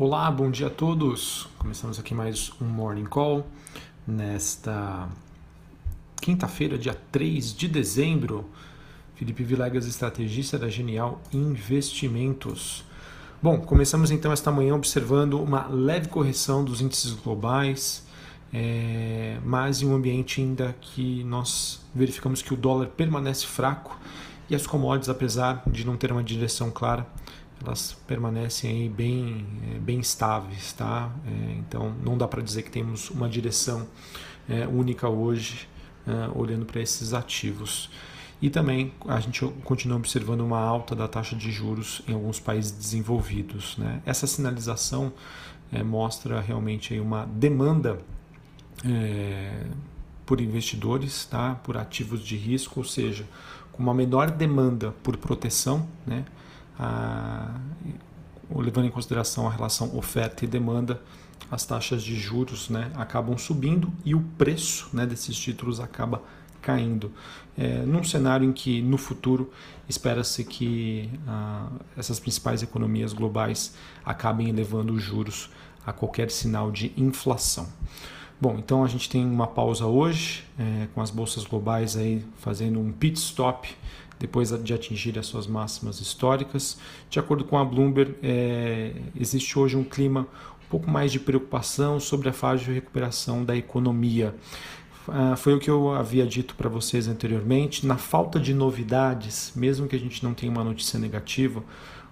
Olá, 0.00 0.30
bom 0.30 0.48
dia 0.48 0.68
a 0.68 0.70
todos. 0.70 1.48
Começamos 1.58 1.98
aqui 1.98 2.14
mais 2.14 2.52
um 2.60 2.64
Morning 2.66 3.04
Call 3.04 3.44
nesta 4.06 5.08
quinta-feira, 6.22 6.78
dia 6.78 6.96
3 7.10 7.52
de 7.52 7.66
dezembro. 7.66 8.48
Felipe 9.16 9.42
Vilegas, 9.42 9.86
estrategista 9.86 10.56
da 10.56 10.68
Genial 10.68 11.20
Investimentos. 11.32 12.84
Bom, 13.42 13.58
começamos 13.58 14.12
então 14.12 14.30
esta 14.30 14.52
manhã 14.52 14.76
observando 14.76 15.42
uma 15.42 15.66
leve 15.66 16.06
correção 16.06 16.64
dos 16.64 16.80
índices 16.80 17.12
globais, 17.14 18.06
é, 18.54 19.40
mas 19.44 19.82
em 19.82 19.86
um 19.86 19.96
ambiente 19.96 20.40
ainda 20.40 20.76
que 20.80 21.24
nós 21.24 21.84
verificamos 21.92 22.40
que 22.40 22.54
o 22.54 22.56
dólar 22.56 22.86
permanece 22.86 23.48
fraco 23.48 23.98
e 24.48 24.54
as 24.54 24.64
commodities, 24.64 25.08
apesar 25.08 25.60
de 25.66 25.84
não 25.84 25.96
ter 25.96 26.12
uma 26.12 26.22
direção 26.22 26.70
clara, 26.70 27.04
elas 27.64 27.96
permanecem 28.06 28.70
aí 28.70 28.88
bem, 28.88 29.46
é, 29.70 29.78
bem 29.78 30.00
estáveis, 30.00 30.72
tá? 30.72 31.10
É, 31.26 31.52
então 31.58 31.94
não 32.04 32.16
dá 32.16 32.28
para 32.28 32.42
dizer 32.42 32.62
que 32.62 32.70
temos 32.70 33.10
uma 33.10 33.28
direção 33.28 33.86
é, 34.48 34.66
única 34.66 35.08
hoje 35.08 35.68
olhando 36.34 36.64
para 36.64 36.80
esses 36.80 37.12
ativos. 37.12 37.90
E 38.40 38.48
também 38.48 38.94
a 39.06 39.20
gente 39.20 39.44
continua 39.62 39.98
observando 39.98 40.40
uma 40.40 40.58
alta 40.58 40.96
da 40.96 41.06
taxa 41.06 41.36
de 41.36 41.52
juros 41.52 42.00
em 42.08 42.14
alguns 42.14 42.40
países 42.40 42.72
desenvolvidos. 42.72 43.76
Né? 43.76 44.00
Essa 44.06 44.26
sinalização 44.26 45.12
mostra 45.84 46.40
realmente 46.40 46.98
uma 46.98 47.26
demanda 47.26 48.00
é, 48.86 49.66
por 50.24 50.40
investidores, 50.40 51.26
tá? 51.26 51.56
por 51.56 51.76
ativos 51.76 52.24
de 52.24 52.38
risco, 52.38 52.80
ou 52.80 52.84
seja, 52.84 53.26
com 53.70 53.82
uma 53.82 53.92
menor 53.92 54.30
demanda 54.30 54.94
por 55.02 55.18
proteção, 55.18 55.86
né? 56.06 56.24
A, 56.78 57.54
levando 58.54 58.86
em 58.86 58.90
consideração 58.90 59.46
a 59.46 59.50
relação 59.50 59.96
oferta 59.96 60.44
e 60.44 60.48
demanda, 60.48 61.00
as 61.50 61.64
taxas 61.64 62.02
de 62.02 62.14
juros 62.14 62.68
né, 62.68 62.90
acabam 62.94 63.36
subindo 63.38 63.92
e 64.04 64.14
o 64.14 64.20
preço 64.36 64.88
né, 64.92 65.06
desses 65.06 65.36
títulos 65.36 65.80
acaba 65.80 66.22
caindo. 66.60 67.12
É, 67.56 67.78
num 67.78 68.04
cenário 68.04 68.48
em 68.48 68.52
que 68.52 68.82
no 68.82 68.98
futuro 68.98 69.50
espera-se 69.88 70.44
que 70.44 71.10
ah, 71.26 71.68
essas 71.96 72.20
principais 72.20 72.62
economias 72.62 73.12
globais 73.12 73.74
acabem 74.04 74.48
elevando 74.48 74.92
os 74.92 75.02
juros 75.02 75.50
a 75.86 75.92
qualquer 75.92 76.30
sinal 76.30 76.70
de 76.70 76.92
inflação. 76.96 77.66
Bom, 78.40 78.56
então 78.58 78.84
a 78.84 78.86
gente 78.86 79.08
tem 79.08 79.26
uma 79.26 79.46
pausa 79.46 79.86
hoje, 79.86 80.44
é, 80.58 80.86
com 80.94 81.00
as 81.00 81.10
bolsas 81.10 81.44
globais 81.44 81.96
aí 81.96 82.24
fazendo 82.36 82.78
um 82.78 82.92
pit 82.92 83.18
stop 83.18 83.74
depois 84.18 84.50
de 84.62 84.74
atingir 84.74 85.18
as 85.18 85.26
suas 85.26 85.46
máximas 85.46 86.00
históricas. 86.00 86.78
De 87.08 87.18
acordo 87.18 87.44
com 87.44 87.58
a 87.58 87.64
Bloomberg, 87.64 88.14
é, 88.22 88.92
existe 89.18 89.58
hoje 89.58 89.76
um 89.76 89.84
clima 89.84 90.26
um 90.64 90.68
pouco 90.68 90.90
mais 90.90 91.10
de 91.10 91.20
preocupação 91.20 91.98
sobre 91.98 92.28
a 92.28 92.32
fase 92.32 92.64
de 92.64 92.72
recuperação 92.72 93.44
da 93.44 93.56
economia. 93.56 94.34
Ah, 95.10 95.36
foi 95.36 95.54
o 95.54 95.58
que 95.58 95.70
eu 95.70 95.94
havia 95.94 96.26
dito 96.26 96.54
para 96.54 96.68
vocês 96.68 97.08
anteriormente. 97.08 97.86
Na 97.86 97.96
falta 97.96 98.38
de 98.38 98.52
novidades, 98.52 99.52
mesmo 99.56 99.88
que 99.88 99.96
a 99.96 99.98
gente 99.98 100.22
não 100.22 100.34
tenha 100.34 100.52
uma 100.52 100.62
notícia 100.62 100.98
negativa, 100.98 101.62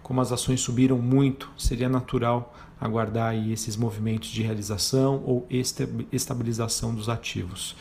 como 0.03 0.21
as 0.21 0.33
ações 0.33 0.61
subiram 0.61 0.97
muito, 0.99 1.51
seria 1.59 1.89
natural 1.89 2.55
aguardar 2.81 3.35
esses 3.51 3.77
movimentos 3.77 4.29
de 4.31 4.43
realização 4.43 5.23
ou 5.25 5.47
estabilização 6.11 6.95
dos 6.95 7.09
ativos. 7.09 7.77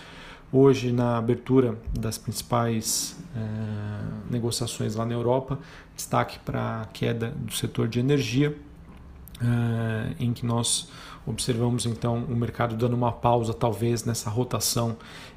Hoje, 0.57 0.89
na 0.89 1.17
abertura 1.17 1.77
das 1.91 2.17
principais 2.17 3.17
eh, 3.35 3.39
negociações 4.29 4.95
lá 4.95 5.05
na 5.05 5.13
Europa, 5.13 5.59
destaque 5.93 6.39
para 6.39 6.83
a 6.83 6.85
queda 6.85 7.31
do 7.31 7.51
setor 7.51 7.89
de 7.89 7.99
energia, 7.99 8.55
eh, 9.41 10.15
em 10.17 10.31
que 10.31 10.45
nós 10.45 10.87
observamos 11.27 11.85
então 11.85 12.23
o 12.23 12.35
mercado 12.37 12.77
dando 12.77 12.93
uma 12.93 13.11
pausa, 13.11 13.53
talvez, 13.53 14.05
nessa 14.05 14.29
rotação 14.29 14.95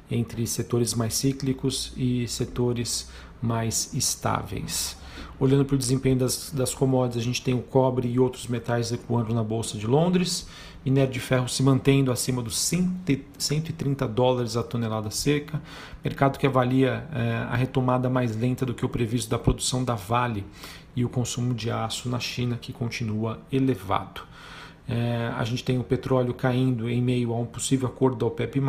entre 0.09 0.47
setores 0.47 0.93
mais 0.93 1.15
cíclicos 1.15 1.91
e 1.97 2.25
setores 2.25 3.09
mais 3.41 3.93
estáveis. 3.93 4.95
Olhando 5.39 5.63
para 5.63 5.75
o 5.75 5.77
desempenho 5.77 6.17
das, 6.17 6.51
das 6.51 6.73
commodities, 6.73 7.21
a 7.21 7.25
gente 7.25 7.41
tem 7.41 7.53
o 7.53 7.61
cobre 7.61 8.09
e 8.09 8.19
outros 8.19 8.45
metais 8.47 8.91
recuando 8.91 9.33
na 9.33 9.41
Bolsa 9.41 9.77
de 9.77 9.87
Londres, 9.87 10.45
minério 10.85 11.13
de 11.13 11.19
ferro 11.21 11.47
se 11.47 11.63
mantendo 11.63 12.11
acima 12.11 12.41
dos 12.41 12.57
130 12.57 14.05
dólares 14.05 14.57
a 14.57 14.63
tonelada 14.63 15.09
seca, 15.09 15.61
mercado 16.03 16.37
que 16.37 16.45
avalia 16.45 17.07
é, 17.13 17.47
a 17.49 17.55
retomada 17.55 18.09
mais 18.09 18.35
lenta 18.35 18.65
do 18.65 18.73
que 18.73 18.85
o 18.85 18.89
previsto 18.89 19.29
da 19.29 19.39
produção 19.39 19.81
da 19.81 19.95
Vale 19.95 20.45
e 20.93 21.05
o 21.05 21.09
consumo 21.09 21.53
de 21.53 21.71
aço 21.71 22.09
na 22.09 22.19
China, 22.19 22.57
que 22.59 22.73
continua 22.73 23.39
elevado. 23.49 24.21
É, 24.89 25.31
a 25.37 25.43
gente 25.45 25.63
tem 25.63 25.79
o 25.79 25.83
petróleo 25.85 26.33
caindo 26.33 26.89
em 26.89 27.01
meio 27.01 27.31
a 27.31 27.39
um 27.39 27.45
possível 27.45 27.87
acordo 27.87 28.17
da 28.17 28.25
OPEP, 28.25 28.59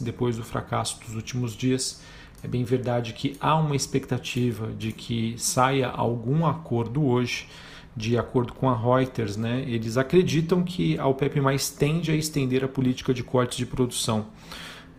depois 0.00 0.36
do 0.36 0.44
fracasso 0.44 1.00
dos 1.00 1.16
últimos 1.16 1.56
dias 1.56 2.00
é 2.42 2.48
bem 2.48 2.64
verdade 2.64 3.12
que 3.12 3.36
há 3.40 3.54
uma 3.56 3.76
expectativa 3.76 4.72
de 4.72 4.92
que 4.92 5.34
saia 5.36 5.88
algum 5.88 6.46
acordo 6.46 7.04
hoje, 7.04 7.46
de 7.94 8.16
acordo 8.16 8.52
com 8.52 8.68
a 8.68 8.76
Reuters, 8.76 9.36
né? 9.36 9.64
Eles 9.66 9.96
acreditam 9.96 10.62
que 10.62 10.98
a 10.98 11.06
OPEP 11.06 11.40
mais 11.40 11.68
tende 11.68 12.10
a 12.10 12.14
estender 12.14 12.64
a 12.64 12.68
política 12.68 13.12
de 13.12 13.22
cortes 13.22 13.58
de 13.58 13.66
produção. 13.66 14.26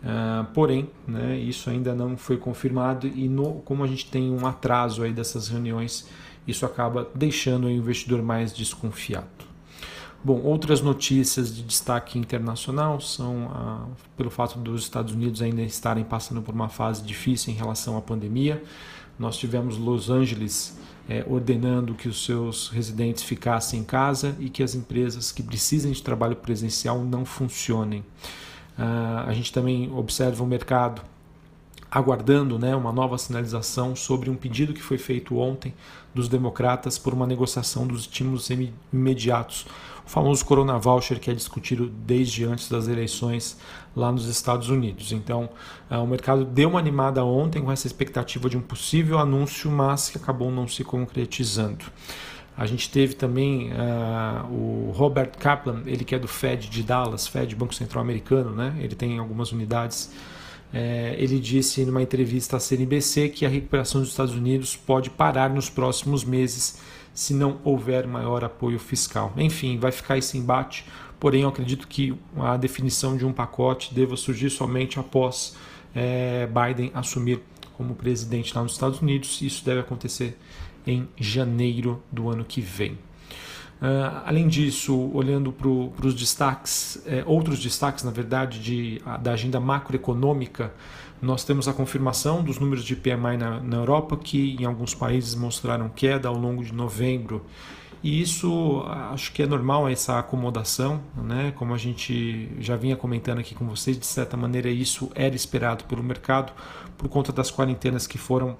Uh, 0.02 0.44
porém, 0.52 0.90
né, 1.06 1.38
isso 1.38 1.70
ainda 1.70 1.94
não 1.94 2.16
foi 2.16 2.36
confirmado 2.36 3.06
e 3.06 3.28
no, 3.28 3.60
como 3.60 3.84
a 3.84 3.86
gente 3.86 4.10
tem 4.10 4.32
um 4.32 4.44
atraso 4.44 5.04
aí 5.04 5.12
dessas 5.12 5.46
reuniões, 5.46 6.08
isso 6.46 6.66
acaba 6.66 7.08
deixando 7.14 7.68
o 7.68 7.70
investidor 7.70 8.20
mais 8.20 8.52
desconfiado. 8.52 9.51
Bom, 10.24 10.40
outras 10.44 10.80
notícias 10.80 11.52
de 11.52 11.64
destaque 11.64 12.16
internacional 12.16 13.00
são 13.00 13.90
pelo 14.16 14.30
fato 14.30 14.56
dos 14.56 14.82
Estados 14.82 15.12
Unidos 15.12 15.42
ainda 15.42 15.62
estarem 15.62 16.04
passando 16.04 16.40
por 16.40 16.54
uma 16.54 16.68
fase 16.68 17.02
difícil 17.02 17.52
em 17.52 17.56
relação 17.56 17.96
à 17.96 18.00
pandemia. 18.00 18.62
Nós 19.18 19.36
tivemos 19.36 19.76
Los 19.76 20.10
Angeles 20.10 20.78
eh, 21.08 21.24
ordenando 21.28 21.94
que 21.94 22.08
os 22.08 22.24
seus 22.24 22.68
residentes 22.68 23.24
ficassem 23.24 23.80
em 23.80 23.84
casa 23.84 24.36
e 24.38 24.48
que 24.48 24.62
as 24.62 24.76
empresas 24.76 25.32
que 25.32 25.42
precisem 25.42 25.90
de 25.90 26.00
trabalho 26.00 26.36
presencial 26.36 27.02
não 27.02 27.24
funcionem. 27.24 28.04
Ah, 28.78 29.24
a 29.26 29.32
gente 29.32 29.52
também 29.52 29.92
observa 29.92 30.44
o 30.44 30.46
mercado 30.46 31.02
aguardando 31.92 32.58
né, 32.58 32.74
uma 32.74 32.90
nova 32.90 33.18
sinalização 33.18 33.94
sobre 33.94 34.30
um 34.30 34.34
pedido 34.34 34.72
que 34.72 34.82
foi 34.82 34.96
feito 34.96 35.36
ontem 35.36 35.74
dos 36.14 36.28
democratas 36.28 36.98
por 36.98 37.12
uma 37.12 37.26
negociação 37.26 37.86
dos 37.86 38.00
estímulos 38.02 38.48
imediatos 38.92 39.66
o 40.04 40.10
famoso 40.10 40.44
Corona 40.44 40.78
Voucher 40.78 41.20
que 41.20 41.30
é 41.30 41.34
discutido 41.34 41.88
desde 41.88 42.44
antes 42.44 42.68
das 42.68 42.88
eleições 42.88 43.56
lá 43.94 44.10
nos 44.10 44.26
Estados 44.26 44.68
Unidos. 44.68 45.12
Então, 45.12 45.48
uh, 45.90 45.98
o 45.98 46.06
mercado 46.06 46.44
deu 46.44 46.70
uma 46.70 46.78
animada 46.78 47.24
ontem 47.24 47.62
com 47.62 47.70
essa 47.70 47.86
expectativa 47.86 48.48
de 48.48 48.56
um 48.56 48.60
possível 48.60 49.18
anúncio, 49.18 49.70
mas 49.70 50.08
que 50.08 50.18
acabou 50.18 50.50
não 50.50 50.66
se 50.66 50.82
concretizando. 50.82 51.84
A 52.56 52.66
gente 52.66 52.90
teve 52.90 53.14
também 53.14 53.70
uh, 53.72 54.52
o 54.52 54.92
Robert 54.94 55.32
Kaplan, 55.38 55.82
ele 55.86 56.04
que 56.04 56.14
é 56.14 56.18
do 56.18 56.28
Fed 56.28 56.68
de 56.68 56.82
Dallas, 56.82 57.26
Fed 57.26 57.54
Banco 57.56 57.74
Central 57.74 58.02
Americano, 58.02 58.50
né? 58.50 58.76
Ele 58.78 58.94
tem 58.94 59.18
algumas 59.18 59.52
unidades. 59.52 60.12
É, 60.72 61.14
ele 61.18 61.38
disse 61.38 61.84
numa 61.84 62.02
entrevista 62.02 62.56
à 62.56 62.60
CNBC 62.60 63.28
que 63.28 63.44
a 63.44 63.48
recuperação 63.48 64.00
dos 64.00 64.10
Estados 64.10 64.34
Unidos 64.34 64.74
pode 64.74 65.10
parar 65.10 65.50
nos 65.50 65.68
próximos 65.68 66.24
meses 66.24 66.80
se 67.12 67.34
não 67.34 67.60
houver 67.62 68.06
maior 68.06 68.42
apoio 68.42 68.78
fiscal. 68.78 69.32
Enfim, 69.36 69.78
vai 69.78 69.92
ficar 69.92 70.16
esse 70.16 70.38
embate, 70.38 70.86
porém 71.20 71.42
eu 71.42 71.48
acredito 71.48 71.86
que 71.86 72.16
a 72.36 72.56
definição 72.56 73.16
de 73.16 73.26
um 73.26 73.32
pacote 73.32 73.94
deva 73.94 74.16
surgir 74.16 74.48
somente 74.48 74.98
após 74.98 75.54
é, 75.94 76.46
Biden 76.46 76.90
assumir 76.94 77.40
como 77.76 77.94
presidente 77.94 78.54
lá 78.54 78.62
nos 78.62 78.72
Estados 78.72 79.00
Unidos. 79.00 79.42
Isso 79.42 79.64
deve 79.64 79.80
acontecer 79.80 80.38
em 80.86 81.06
janeiro 81.18 82.02
do 82.10 82.30
ano 82.30 82.44
que 82.44 82.60
vem. 82.60 82.98
Uh, 83.82 84.22
além 84.24 84.46
disso, 84.46 85.10
olhando 85.12 85.52
para 85.52 86.06
os 86.06 86.14
destaques, 86.14 87.02
é, 87.04 87.24
outros 87.26 87.58
destaques, 87.58 88.04
na 88.04 88.12
verdade, 88.12 88.60
de, 88.60 89.02
da 89.20 89.32
agenda 89.32 89.58
macroeconômica, 89.58 90.72
nós 91.20 91.42
temos 91.42 91.66
a 91.66 91.72
confirmação 91.72 92.44
dos 92.44 92.60
números 92.60 92.84
de 92.84 92.94
PMI 92.94 93.36
na, 93.36 93.58
na 93.60 93.76
Europa, 93.78 94.16
que 94.16 94.54
em 94.54 94.64
alguns 94.64 94.94
países 94.94 95.34
mostraram 95.34 95.88
queda 95.88 96.28
ao 96.28 96.36
longo 96.36 96.62
de 96.62 96.72
novembro. 96.72 97.44
E 98.04 98.20
isso 98.20 98.84
acho 99.12 99.32
que 99.32 99.42
é 99.42 99.46
normal 99.46 99.88
essa 99.88 100.16
acomodação, 100.16 101.00
né? 101.16 101.52
Como 101.56 101.74
a 101.74 101.78
gente 101.78 102.52
já 102.60 102.76
vinha 102.76 102.96
comentando 102.96 103.38
aqui 103.38 103.54
com 103.54 103.66
vocês, 103.66 103.98
de 103.98 104.06
certa 104.06 104.36
maneira 104.36 104.68
isso 104.68 105.10
era 105.14 105.34
esperado 105.34 105.84
pelo 105.84 106.02
mercado 106.04 106.52
por 106.96 107.08
conta 107.08 107.32
das 107.32 107.50
quarentenas 107.50 108.06
que 108.06 108.18
foram 108.18 108.56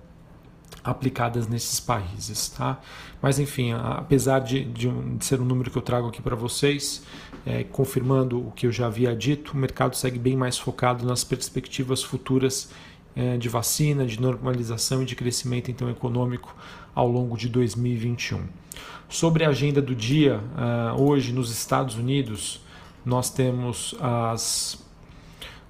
aplicadas 0.82 1.46
nesses 1.46 1.78
países, 1.80 2.48
tá? 2.48 2.80
Mas 3.20 3.38
enfim, 3.38 3.72
apesar 3.72 4.40
de, 4.40 4.64
de, 4.64 4.88
um, 4.88 5.16
de 5.16 5.24
ser 5.24 5.40
um 5.40 5.44
número 5.44 5.70
que 5.70 5.78
eu 5.78 5.82
trago 5.82 6.08
aqui 6.08 6.20
para 6.20 6.34
vocês, 6.34 7.02
é, 7.46 7.64
confirmando 7.64 8.38
o 8.38 8.50
que 8.50 8.66
eu 8.66 8.72
já 8.72 8.86
havia 8.86 9.14
dito, 9.14 9.52
o 9.52 9.56
mercado 9.56 9.96
segue 9.96 10.18
bem 10.18 10.36
mais 10.36 10.58
focado 10.58 11.06
nas 11.06 11.22
perspectivas 11.24 12.02
futuras 12.02 12.70
é, 13.14 13.36
de 13.36 13.48
vacina, 13.48 14.06
de 14.06 14.20
normalização 14.20 15.02
e 15.02 15.04
de 15.04 15.14
crescimento 15.14 15.70
então 15.70 15.90
econômico 15.90 16.54
ao 16.94 17.08
longo 17.08 17.36
de 17.36 17.48
2021. 17.48 18.40
Sobre 19.08 19.44
a 19.44 19.50
agenda 19.50 19.82
do 19.82 19.94
dia, 19.94 20.38
uh, 20.38 21.02
hoje 21.02 21.32
nos 21.32 21.50
Estados 21.50 21.96
Unidos, 21.96 22.62
nós 23.04 23.28
temos 23.28 23.94
às, 24.00 24.82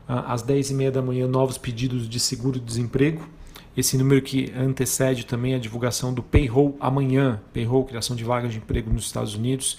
às 0.06 0.44
10h30 0.44 0.90
da 0.92 1.02
manhã 1.02 1.26
novos 1.26 1.58
pedidos 1.58 2.08
de 2.08 2.20
seguro-desemprego. 2.20 3.28
Esse 3.74 3.96
número 3.96 4.20
que 4.20 4.52
antecede 4.54 5.24
também 5.24 5.54
a 5.54 5.58
divulgação 5.58 6.12
do 6.12 6.22
payroll 6.22 6.76
amanhã, 6.78 7.40
payroll, 7.54 7.84
criação 7.84 8.14
de 8.14 8.22
vagas 8.22 8.52
de 8.52 8.58
emprego 8.58 8.92
nos 8.92 9.06
Estados 9.06 9.34
Unidos, 9.34 9.78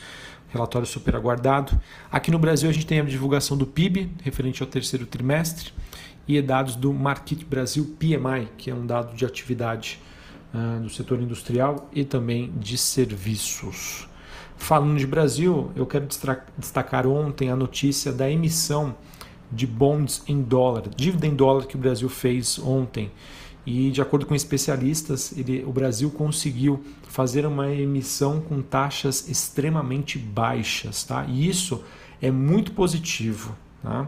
relatório 0.50 0.88
super 0.88 1.16
aguardado. 1.16 1.80
Aqui 2.12 2.31
no 2.31 2.40
Brasil 2.40 2.69
a 2.69 2.74
gente 2.74 2.88
tem 2.88 3.00
a 3.00 3.04
divulgação 3.04 3.56
do 3.56 3.68
PIB, 3.68 4.12
referente 4.24 4.63
ao 4.63 4.68
terceiro 4.68 5.06
trimestre, 5.06 5.72
e 6.28 6.42
dados 6.42 6.75
do 6.75 6.92
Market 6.94 7.44
Brasil 7.44 7.95
PMI, 8.00 8.48
que 8.57 8.72
é 8.72 8.74
um 8.74 8.86
dado 8.86 9.16
de 9.16 9.25
atividade 9.25 10.00
uh, 10.54 10.80
do 10.81 10.90
setor 10.90 11.22
industrial 11.22 11.90
e 11.94 12.04
também 12.04 12.51
de 12.57 12.78
serviços. 12.78 14.07
Falando 14.56 14.98
de 14.98 15.06
Brasil, 15.06 15.72
eu 15.75 15.86
quero 15.86 16.07
destacar 16.57 17.06
ontem 17.06 17.50
a 17.50 17.56
notícia 17.56 18.12
da 18.12 18.30
emissão 18.30 18.95
de 19.51 19.68
bonds 19.68 20.24
em 20.28 20.42
dólar, 20.42 20.84
dívida 20.95 21.28
em 21.28 21.36
dólar 21.36 21.68
que 21.68 21.75
o 21.75 21.80
Brasil 21.80 22.07
fez 22.10 22.57
ontem. 22.57 23.12
E 23.65 23.92
de 23.92 24.01
acordo 24.01 24.25
com 24.25 24.36
especialistas, 24.36 25.33
ele, 25.38 25.63
o 25.63 25.71
Brasil 25.71 26.10
conseguiu 26.12 26.83
fazer 27.07 27.45
uma 27.45 27.71
emissão 27.71 28.42
com 28.42 28.62
taxas 28.62 29.30
extremamente 29.30 30.18
baixas, 30.18 31.04
tá? 31.04 31.25
E 31.25 31.48
isso 31.48 31.83
é 32.21 32.30
muito 32.30 32.74
positivo, 32.74 33.56
tá? 33.81 34.07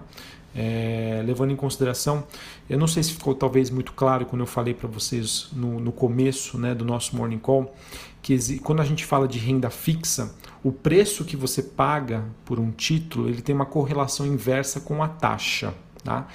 É, 0.58 1.22
levando 1.26 1.52
em 1.52 1.56
consideração, 1.56 2.26
eu 2.70 2.78
não 2.78 2.88
sei 2.88 3.04
se 3.04 3.12
ficou 3.12 3.36
talvez 3.36 3.70
muito 3.70 3.92
claro 3.92 4.26
quando 4.26 4.40
eu 4.40 4.48
falei 4.48 4.74
para 4.74 4.88
vocês 4.88 5.50
no, 5.52 5.82
no 5.82 5.92
começo 5.92 6.58
né, 6.58 6.74
do 6.74 6.86
nosso 6.86 7.14
morning 7.16 7.40
call, 7.40 7.76
que 8.22 8.60
quando 8.60 8.82
a 8.82 8.86
gente 8.86 9.04
fala 9.06 9.28
de 9.28 9.38
renda 9.38 9.70
fixa, 9.70 10.34
o 10.64 10.72
preço 10.72 11.26
que 11.26 11.36
você 11.36 11.62
paga 11.62 12.24
por 12.46 12.58
um 12.58 12.72
título 12.72 13.28
ele 13.28 13.42
tem 13.42 13.54
uma 13.54 13.66
correlação 13.66 14.26
inversa 14.26 14.80
com 14.80 15.04
a 15.04 15.10
taxa. 15.10 15.74
Tá? 16.06 16.28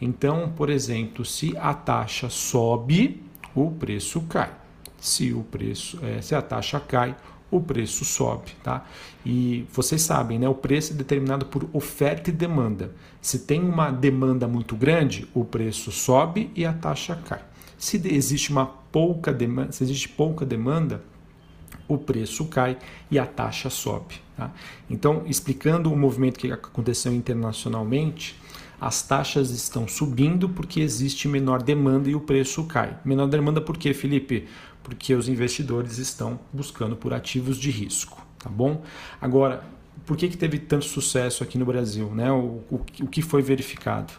Então, 0.00 0.52
por 0.54 0.68
exemplo, 0.70 1.24
se 1.24 1.56
a 1.56 1.72
taxa 1.72 2.28
sobe, 2.28 3.22
o 3.54 3.70
preço 3.70 4.20
cai. 4.22 4.52
Se 4.98 5.32
o 5.32 5.42
preço, 5.42 5.98
é, 6.02 6.20
se 6.20 6.34
a 6.34 6.42
taxa 6.42 6.80
cai, 6.80 7.16
o 7.50 7.60
preço 7.60 8.04
sobe, 8.04 8.52
tá? 8.62 8.84
E 9.24 9.66
vocês 9.72 10.02
sabem, 10.02 10.38
né? 10.38 10.48
O 10.48 10.54
preço 10.54 10.92
é 10.92 10.96
determinado 10.96 11.46
por 11.46 11.68
oferta 11.72 12.30
e 12.30 12.32
demanda. 12.32 12.92
Se 13.20 13.40
tem 13.40 13.62
uma 13.62 13.90
demanda 13.90 14.48
muito 14.48 14.76
grande, 14.76 15.28
o 15.32 15.44
preço 15.44 15.92
sobe 15.92 16.50
e 16.54 16.66
a 16.66 16.72
taxa 16.72 17.16
cai. 17.24 17.42
Se 17.78 18.00
existe 18.04 18.50
uma 18.50 18.66
pouca 18.66 19.32
demanda, 19.32 19.72
se 19.72 19.84
existe 19.84 20.08
pouca 20.08 20.44
demanda, 20.44 21.02
o 21.88 21.96
preço 21.96 22.46
cai 22.46 22.76
e 23.10 23.18
a 23.18 23.26
taxa 23.26 23.70
sobe. 23.70 24.20
Tá? 24.36 24.50
Então, 24.90 25.22
explicando 25.26 25.92
o 25.92 25.96
movimento 25.96 26.38
que 26.38 26.50
aconteceu 26.50 27.12
internacionalmente, 27.12 28.38
as 28.80 29.02
taxas 29.02 29.50
estão 29.50 29.88
subindo 29.88 30.48
porque 30.48 30.80
existe 30.80 31.28
menor 31.28 31.62
demanda 31.62 32.10
e 32.10 32.14
o 32.14 32.20
preço 32.20 32.64
cai. 32.64 32.98
Menor 33.04 33.26
demanda 33.28 33.60
por 33.60 33.76
quê, 33.76 33.94
Felipe? 33.94 34.46
porque 34.86 35.12
os 35.16 35.28
investidores 35.28 35.98
estão 35.98 36.38
buscando 36.52 36.94
por 36.94 37.12
ativos 37.12 37.58
de 37.58 37.72
risco, 37.72 38.24
tá 38.38 38.48
bom? 38.48 38.84
Agora, 39.20 39.64
por 40.06 40.16
que, 40.16 40.28
que 40.28 40.36
teve 40.36 40.60
tanto 40.60 40.84
sucesso 40.84 41.42
aqui 41.42 41.58
no 41.58 41.66
Brasil? 41.66 42.08
Né? 42.14 42.30
O, 42.30 42.62
o, 42.70 42.80
o 43.00 43.08
que 43.08 43.20
foi 43.20 43.42
verificado 43.42 44.12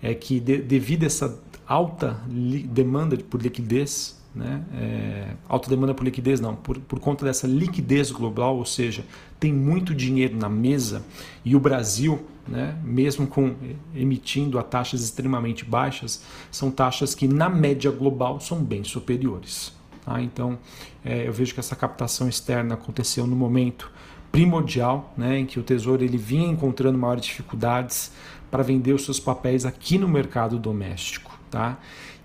é 0.00 0.14
que 0.14 0.40
de, 0.40 0.56
devido 0.56 1.02
a 1.02 1.06
essa 1.06 1.38
alta 1.66 2.18
demanda 2.26 3.14
por 3.18 3.42
liquidez, 3.42 4.18
né? 4.34 4.64
É, 4.72 5.34
alta 5.46 5.68
demanda 5.68 5.92
por 5.92 6.04
liquidez 6.04 6.40
não, 6.40 6.56
por, 6.56 6.78
por 6.78 6.98
conta 6.98 7.26
dessa 7.26 7.46
liquidez 7.46 8.10
global, 8.10 8.56
ou 8.56 8.64
seja, 8.64 9.04
tem 9.38 9.52
muito 9.52 9.94
dinheiro 9.94 10.34
na 10.34 10.48
mesa 10.48 11.04
e 11.44 11.54
o 11.54 11.60
Brasil, 11.60 12.24
né, 12.46 12.78
mesmo 12.82 13.26
com 13.26 13.54
emitindo 13.94 14.58
a 14.58 14.62
taxas 14.62 15.02
extremamente 15.02 15.64
baixas, 15.64 16.22
são 16.50 16.70
taxas 16.70 17.14
que 17.14 17.26
na 17.26 17.48
média 17.48 17.90
global 17.90 18.40
são 18.40 18.62
bem 18.62 18.84
superiores. 18.84 19.72
Tá? 20.04 20.20
Então, 20.22 20.58
é, 21.04 21.26
eu 21.26 21.32
vejo 21.32 21.52
que 21.54 21.60
essa 21.60 21.74
captação 21.74 22.28
externa 22.28 22.74
aconteceu 22.74 23.26
no 23.26 23.34
momento 23.36 23.90
primordial, 24.30 25.12
né, 25.16 25.38
em 25.38 25.46
que 25.46 25.58
o 25.58 25.62
Tesouro 25.62 26.04
ele 26.04 26.18
vinha 26.18 26.46
encontrando 26.46 26.98
maiores 26.98 27.24
dificuldades 27.24 28.12
para 28.50 28.62
vender 28.62 28.92
os 28.92 29.04
seus 29.04 29.18
papéis 29.18 29.64
aqui 29.64 29.98
no 29.98 30.08
mercado 30.08 30.58
doméstico. 30.58 31.35
Tá? 31.50 31.78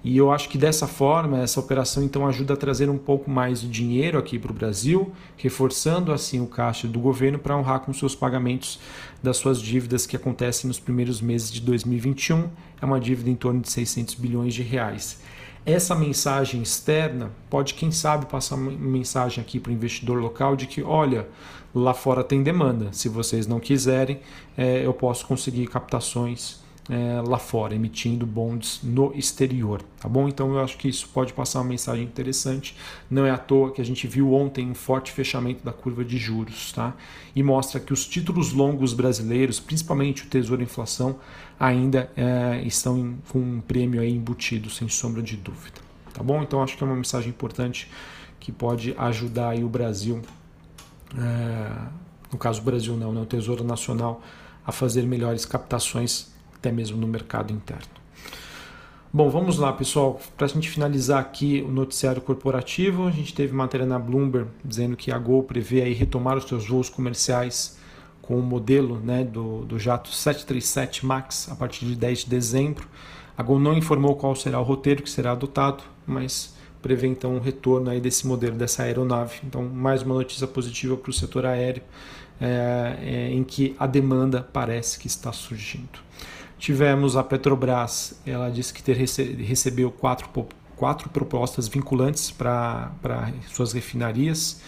E 0.03 0.17
eu 0.17 0.31
acho 0.31 0.49
que 0.49 0.57
dessa 0.57 0.87
forma, 0.87 1.39
essa 1.39 1.59
operação 1.59 2.03
então 2.03 2.25
ajuda 2.27 2.55
a 2.55 2.57
trazer 2.57 2.89
um 2.89 2.97
pouco 2.97 3.29
mais 3.29 3.61
de 3.61 3.67
dinheiro 3.67 4.17
aqui 4.17 4.39
para 4.39 4.51
o 4.51 4.53
Brasil, 4.53 5.11
reforçando 5.37 6.11
assim 6.11 6.41
o 6.41 6.47
caixa 6.47 6.87
do 6.87 6.99
governo 6.99 7.37
para 7.37 7.55
honrar 7.55 7.81
com 7.81 7.93
seus 7.93 8.15
pagamentos 8.15 8.79
das 9.21 9.37
suas 9.37 9.61
dívidas 9.61 10.07
que 10.07 10.15
acontecem 10.15 10.67
nos 10.67 10.79
primeiros 10.79 11.21
meses 11.21 11.51
de 11.51 11.61
2021. 11.61 12.49
É 12.81 12.85
uma 12.85 12.99
dívida 12.99 13.29
em 13.29 13.35
torno 13.35 13.61
de 13.61 13.69
600 13.69 14.15
bilhões 14.15 14.55
de 14.55 14.63
reais. 14.63 15.19
Essa 15.63 15.93
mensagem 15.93 16.63
externa 16.63 17.31
pode, 17.47 17.75
quem 17.75 17.91
sabe, 17.91 18.25
passar 18.25 18.55
uma 18.55 18.71
mensagem 18.71 19.39
aqui 19.43 19.59
para 19.59 19.69
o 19.69 19.73
investidor 19.73 20.19
local 20.19 20.55
de 20.55 20.65
que, 20.65 20.81
olha, 20.81 21.27
lá 21.75 21.93
fora 21.93 22.23
tem 22.23 22.41
demanda. 22.41 22.91
Se 22.91 23.07
vocês 23.07 23.45
não 23.45 23.59
quiserem, 23.59 24.19
é, 24.57 24.83
eu 24.83 24.93
posso 24.95 25.27
conseguir 25.27 25.67
captações 25.67 26.60
é, 26.89 27.21
lá 27.25 27.37
fora, 27.37 27.75
emitindo 27.75 28.25
bonds 28.25 28.79
no 28.83 29.13
exterior, 29.15 29.81
tá 29.99 30.09
bom? 30.09 30.27
Então 30.27 30.53
eu 30.53 30.59
acho 30.59 30.77
que 30.77 30.87
isso 30.87 31.07
pode 31.09 31.31
passar 31.33 31.59
uma 31.59 31.69
mensagem 31.69 32.03
interessante. 32.03 32.75
Não 33.09 33.25
é 33.25 33.31
à 33.31 33.37
toa 33.37 33.71
que 33.71 33.81
a 33.81 33.85
gente 33.85 34.07
viu 34.07 34.33
ontem 34.33 34.69
um 34.69 34.73
forte 34.73 35.11
fechamento 35.11 35.63
da 35.63 35.71
curva 35.71 36.03
de 36.03 36.17
juros, 36.17 36.71
tá? 36.71 36.93
E 37.35 37.43
mostra 37.43 37.79
que 37.79 37.93
os 37.93 38.05
títulos 38.05 38.51
longos 38.51 38.93
brasileiros, 38.93 39.59
principalmente 39.59 40.23
o 40.23 40.27
Tesouro 40.27 40.63
Inflação, 40.63 41.17
ainda 41.59 42.11
é, 42.17 42.61
estão 42.65 42.97
em, 42.97 43.17
com 43.29 43.39
um 43.39 43.61
prêmio 43.61 44.01
aí 44.01 44.11
embutido, 44.11 44.69
sem 44.69 44.89
sombra 44.89 45.21
de 45.21 45.37
dúvida, 45.37 45.79
tá 46.13 46.23
bom? 46.23 46.41
Então 46.41 46.63
acho 46.63 46.75
que 46.75 46.83
é 46.83 46.87
uma 46.87 46.95
mensagem 46.95 47.29
importante 47.29 47.89
que 48.39 48.51
pode 48.51 48.95
ajudar 48.97 49.49
aí 49.49 49.63
o 49.63 49.69
Brasil, 49.69 50.19
é, 51.15 51.71
no 52.31 52.39
caso 52.39 52.59
o 52.59 52.63
Brasil 52.63 52.97
não, 52.97 53.13
né? 53.13 53.21
o 53.21 53.25
Tesouro 53.25 53.63
Nacional, 53.63 54.21
a 54.65 54.71
fazer 54.71 55.03
melhores 55.03 55.45
captações 55.45 56.30
até 56.61 56.71
mesmo 56.71 56.95
no 56.95 57.07
mercado 57.07 57.51
interno. 57.51 57.89
Bom, 59.11 59.29
vamos 59.29 59.57
lá, 59.57 59.73
pessoal. 59.73 60.21
Para 60.37 60.45
a 60.45 60.49
gente 60.49 60.69
finalizar 60.69 61.19
aqui 61.19 61.65
o 61.67 61.71
noticiário 61.71 62.21
corporativo, 62.21 63.07
a 63.07 63.11
gente 63.11 63.33
teve 63.33 63.51
matéria 63.51 63.85
na 63.85 63.99
Bloomberg 63.99 64.47
dizendo 64.63 64.95
que 64.95 65.11
a 65.11 65.17
Gol 65.17 65.43
prevê 65.43 65.81
aí 65.81 65.93
retomar 65.93 66.37
os 66.37 66.45
seus 66.45 66.67
voos 66.67 66.87
comerciais 66.87 67.77
com 68.21 68.39
o 68.39 68.41
modelo 68.41 68.99
né, 68.99 69.23
do, 69.25 69.65
do 69.65 69.77
jato 69.77 70.09
737 70.09 71.05
MAX 71.05 71.51
a 71.51 71.55
partir 71.55 71.85
de 71.85 71.95
10 71.95 72.19
de 72.19 72.29
dezembro. 72.29 72.87
A 73.37 73.43
Gol 73.43 73.59
não 73.59 73.73
informou 73.73 74.15
qual 74.15 74.35
será 74.35 74.59
o 74.61 74.63
roteiro 74.63 75.03
que 75.03 75.09
será 75.09 75.31
adotado, 75.31 75.83
mas 76.05 76.55
prevê 76.81 77.07
então 77.07 77.35
um 77.35 77.39
retorno 77.39 77.89
aí 77.89 77.99
desse 77.99 78.25
modelo, 78.25 78.55
dessa 78.55 78.83
aeronave. 78.83 79.39
Então, 79.43 79.63
mais 79.63 80.03
uma 80.03 80.15
notícia 80.15 80.47
positiva 80.47 80.95
para 80.95 81.09
o 81.09 81.13
setor 81.13 81.45
aéreo, 81.45 81.83
é, 82.39 82.97
é, 83.01 83.31
em 83.31 83.43
que 83.43 83.75
a 83.77 83.85
demanda 83.85 84.47
parece 84.53 84.97
que 84.97 85.07
está 85.07 85.33
surgindo. 85.33 86.00
Tivemos 86.61 87.17
a 87.17 87.23
Petrobras, 87.23 88.21
ela 88.23 88.47
disse 88.47 88.71
que 88.71 88.83
ter 88.83 88.95
rece 88.95 89.23
recebeu 89.23 89.91
quatro, 89.91 90.29
quatro 90.77 91.09
propostas 91.09 91.67
vinculantes 91.67 92.29
para 92.29 92.91
suas 93.47 93.73
refinarias, 93.73 94.61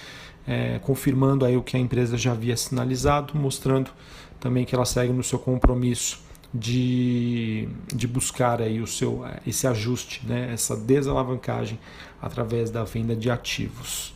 é, 0.48 0.80
confirmando 0.80 1.46
aí 1.46 1.56
o 1.56 1.62
que 1.62 1.78
a 1.78 1.80
empresa 1.80 2.18
já 2.18 2.32
havia 2.32 2.58
sinalizado, 2.58 3.38
mostrando 3.38 3.92
também 4.40 4.66
que 4.66 4.74
ela 4.74 4.86
segue 4.86 5.14
no 5.14 5.22
seu 5.22 5.38
compromisso 5.38 6.20
de, 6.52 7.70
de 7.94 8.08
buscar 8.08 8.60
aí 8.60 8.82
o 8.82 8.88
seu, 8.88 9.24
esse 9.46 9.68
ajuste, 9.68 10.26
né, 10.26 10.50
essa 10.52 10.76
desalavancagem 10.76 11.78
através 12.20 12.72
da 12.72 12.84
venda 12.84 13.16
de 13.16 13.30
ativos. 13.30 14.16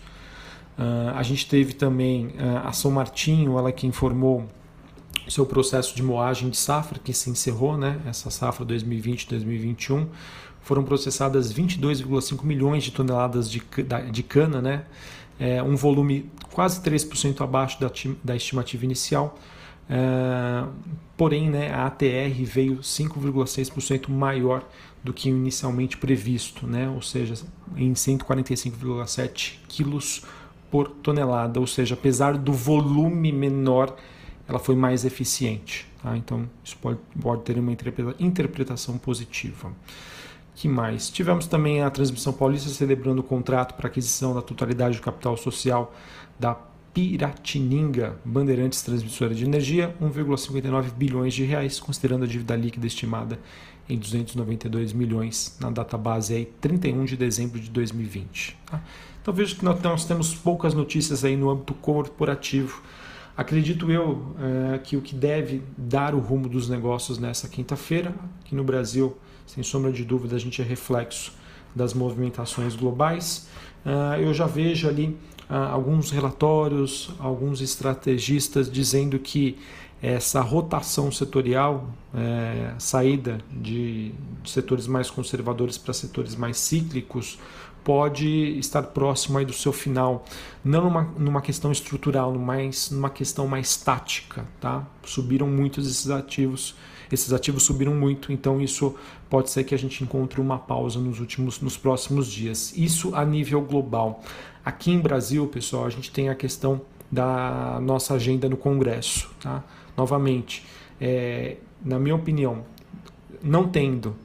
Uh, 0.79 1.13
a 1.15 1.21
gente 1.21 1.47
teve 1.47 1.73
também 1.73 2.29
uh, 2.39 2.65
a 2.65 2.71
São 2.71 2.89
Martinho, 2.89 3.55
ela 3.55 3.71
que 3.71 3.85
informou 3.85 4.47
seu 5.29 5.45
processo 5.45 5.95
de 5.95 6.03
moagem 6.03 6.49
de 6.49 6.57
safra, 6.57 6.99
que 6.99 7.13
se 7.13 7.29
encerrou, 7.29 7.77
né, 7.77 7.99
essa 8.05 8.29
safra 8.29 8.65
2020-2021, 8.65 10.07
foram 10.61 10.83
processadas 10.83 11.53
22,5 11.53 12.43
milhões 12.43 12.83
de 12.83 12.91
toneladas 12.91 13.49
de, 13.49 13.61
de 14.11 14.23
cana, 14.23 14.61
né, 14.61 14.85
é, 15.39 15.61
um 15.61 15.75
volume 15.75 16.29
quase 16.51 16.81
3% 16.81 17.41
abaixo 17.41 17.79
da, 17.79 17.91
da 18.23 18.35
estimativa 18.35 18.83
inicial. 18.83 19.37
É, 19.89 20.65
porém, 21.15 21.49
né, 21.49 21.71
a 21.71 21.85
ATR 21.85 22.43
veio 22.43 22.77
5,6% 22.79 24.09
maior 24.09 24.63
do 25.03 25.13
que 25.13 25.29
inicialmente 25.29 25.95
previsto, 25.97 26.67
né, 26.67 26.89
ou 26.89 27.01
seja, 27.01 27.35
em 27.75 27.93
145,7 27.93 29.59
quilos 29.67 30.23
por 30.69 30.89
tonelada, 30.89 31.59
ou 31.59 31.67
seja, 31.67 31.93
apesar 31.93 32.37
do 32.37 32.51
volume 32.51 33.31
menor 33.31 33.95
ela 34.47 34.59
foi 34.59 34.75
mais 34.75 35.05
eficiente. 35.05 35.87
Tá? 36.01 36.15
Então, 36.15 36.49
isso 36.63 36.77
pode, 36.77 36.99
pode 37.19 37.43
ter 37.43 37.57
uma 37.59 37.71
interpretação 38.19 38.97
positiva. 38.97 39.71
Que 40.55 40.67
mais? 40.67 41.09
Tivemos 41.09 41.45
também 41.45 41.83
a 41.83 41.89
Transmissão 41.89 42.33
Paulista 42.33 42.69
celebrando 42.69 43.21
o 43.21 43.23
contrato 43.23 43.75
para 43.75 43.87
aquisição 43.87 44.33
da 44.33 44.41
totalidade 44.41 44.97
do 44.97 45.03
capital 45.03 45.37
social 45.37 45.93
da 46.39 46.57
Piratininga 46.93 48.17
Bandeirantes 48.25 48.81
Transmissora 48.81 49.35
de 49.35 49.45
Energia, 49.45 49.95
1,59 50.01 50.91
bilhões 50.93 51.35
de 51.35 51.43
reais, 51.43 51.79
considerando 51.79 52.23
a 52.23 52.27
dívida 52.27 52.55
líquida 52.55 52.87
estimada 52.87 53.39
em 53.87 53.97
292 53.97 54.93
milhões 54.93 55.55
na 55.59 55.69
data 55.69 55.95
base 55.95 56.33
aí 56.33 56.45
31 56.59 57.05
de 57.05 57.15
dezembro 57.15 57.59
de 57.59 57.69
2020. 57.69 58.57
Tá? 58.65 58.81
Então 59.21 59.33
vejo 59.33 59.57
que 59.57 59.63
nós 59.63 60.05
temos 60.05 60.33
poucas 60.33 60.73
notícias 60.73 61.23
aí 61.23 61.37
no 61.37 61.49
âmbito 61.49 61.73
corporativo. 61.75 62.81
Acredito 63.37 63.91
eu 63.91 64.35
é, 64.73 64.79
que 64.79 64.97
o 64.97 65.01
que 65.01 65.13
deve 65.13 65.61
dar 65.77 66.15
o 66.15 66.19
rumo 66.19 66.49
dos 66.49 66.67
negócios 66.67 67.19
nessa 67.19 67.47
quinta-feira, 67.47 68.11
aqui 68.41 68.55
no 68.55 68.63
Brasil, 68.63 69.15
sem 69.45 69.63
sombra 69.63 69.91
de 69.91 70.03
dúvida, 70.03 70.35
a 70.35 70.39
gente 70.39 70.59
é 70.59 70.65
reflexo 70.65 71.31
das 71.75 71.93
movimentações 71.93 72.75
globais. 72.75 73.47
Uh, 73.85 74.19
eu 74.19 74.33
já 74.33 74.47
vejo 74.47 74.89
ali 74.89 75.15
uh, 75.49 75.53
alguns 75.53 76.09
relatórios, 76.09 77.11
alguns 77.19 77.61
estrategistas 77.61 78.71
dizendo 78.71 79.19
que 79.19 79.57
essa 80.01 80.41
rotação 80.41 81.11
setorial, 81.11 81.89
é, 82.13 82.73
saída 82.77 83.39
de, 83.51 84.11
setores 84.45 84.87
mais 84.87 85.09
conservadores 85.09 85.77
para 85.77 85.93
setores 85.93 86.35
mais 86.35 86.57
cíclicos, 86.57 87.39
pode 87.83 88.57
estar 88.59 88.83
próximo 88.83 89.37
aí 89.37 89.45
do 89.45 89.53
seu 89.53 89.71
final, 89.71 90.25
não 90.63 90.83
numa, 90.83 91.03
numa 91.17 91.41
questão 91.41 91.71
estrutural, 91.71 92.33
mas 92.35 92.91
numa 92.91 93.09
questão 93.09 93.47
mais 93.47 93.77
tática. 93.77 94.45
Tá? 94.59 94.85
Subiram 95.03 95.47
muitos 95.47 95.89
esses 95.89 96.09
ativos, 96.09 96.75
esses 97.11 97.31
ativos 97.31 97.63
subiram 97.63 97.95
muito, 97.95 98.31
então 98.33 98.59
isso 98.59 98.93
pode 99.29 99.49
ser 99.49 99.63
que 99.63 99.73
a 99.73 99.77
gente 99.77 100.03
encontre 100.03 100.41
uma 100.41 100.59
pausa 100.59 100.99
nos 100.99 101.19
últimos, 101.19 101.61
nos 101.61 101.77
próximos 101.77 102.27
dias. 102.27 102.73
Isso 102.75 103.15
a 103.15 103.25
nível 103.25 103.61
global. 103.61 104.21
Aqui 104.65 104.91
em 104.91 104.99
Brasil, 104.99 105.47
pessoal, 105.47 105.85
a 105.85 105.89
gente 105.89 106.11
tem 106.11 106.27
a 106.27 106.35
questão 106.35 106.81
da 107.11 107.79
nossa 107.81 108.15
agenda 108.15 108.47
no 108.49 108.57
Congresso. 108.57 109.29
Tá? 109.41 109.63
Novamente, 109.95 110.65
é, 110.99 111.57
na 111.83 111.99
minha 111.99 112.15
opinião, 112.15 112.63
não 113.41 113.67
tendo 113.67 114.15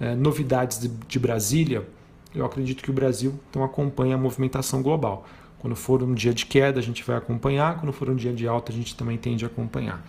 é, 0.00 0.14
novidades 0.14 0.78
de, 0.78 0.88
de, 0.88 1.18
Brasília, 1.18 1.86
eu 2.34 2.44
acredito 2.44 2.82
que 2.82 2.90
o 2.90 2.92
Brasil 2.92 3.34
então 3.50 3.62
acompanha 3.62 4.16
a 4.16 4.18
movimentação 4.18 4.82
global. 4.82 5.26
Quando 5.58 5.76
for 5.76 6.02
um 6.02 6.12
dia 6.12 6.34
de 6.34 6.44
queda, 6.44 6.78
a 6.78 6.82
gente 6.82 7.02
vai 7.02 7.16
acompanhar, 7.16 7.80
quando 7.80 7.92
for 7.92 8.10
um 8.10 8.16
dia 8.16 8.32
de 8.32 8.46
alta, 8.46 8.70
a 8.70 8.74
gente 8.74 8.94
também 8.94 9.16
tende 9.16 9.44
a 9.44 9.48
acompanhar. 9.48 10.04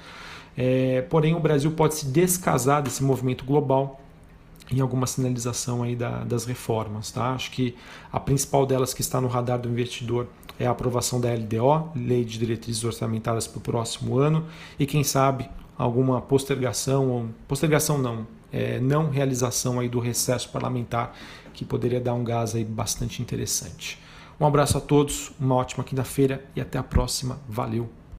É, 0.57 1.01
porém, 1.09 1.33
o 1.33 1.39
Brasil 1.39 1.71
pode 1.71 1.95
se 1.95 2.07
descasar 2.07 2.81
desse 2.81 3.03
movimento 3.03 3.45
global 3.45 4.01
em 4.71 4.79
alguma 4.79 5.07
sinalização 5.07 5.83
aí 5.83 5.95
da, 5.95 6.23
das 6.23 6.45
reformas. 6.45 7.11
Tá? 7.11 7.33
Acho 7.33 7.51
que 7.51 7.75
a 8.11 8.19
principal 8.19 8.65
delas 8.65 8.93
que 8.93 9.01
está 9.01 9.21
no 9.21 9.27
radar 9.27 9.59
do 9.59 9.69
investidor 9.69 10.27
é 10.59 10.65
a 10.65 10.71
aprovação 10.71 11.19
da 11.19 11.33
LDO, 11.33 11.91
Lei 11.95 12.23
de 12.23 12.37
Diretrizes 12.37 12.83
Orçamentárias 12.83 13.47
para 13.47 13.59
o 13.59 13.61
próximo 13.61 14.17
ano, 14.17 14.45
e 14.79 14.85
quem 14.85 15.03
sabe 15.03 15.49
alguma 15.77 16.21
postergação, 16.21 17.29
postergação 17.47 17.97
não, 17.97 18.25
é, 18.51 18.79
não 18.79 19.09
realização 19.09 19.79
aí 19.79 19.89
do 19.89 19.99
recesso 19.99 20.49
parlamentar, 20.49 21.13
que 21.53 21.65
poderia 21.65 21.99
dar 21.99 22.13
um 22.13 22.23
gás 22.23 22.55
aí 22.55 22.63
bastante 22.63 23.21
interessante. 23.21 23.99
Um 24.39 24.45
abraço 24.45 24.77
a 24.77 24.81
todos, 24.81 25.31
uma 25.39 25.55
ótima 25.55 25.83
quinta-feira 25.83 26.43
e 26.55 26.61
até 26.61 26.77
a 26.77 26.83
próxima. 26.83 27.39
Valeu! 27.47 28.04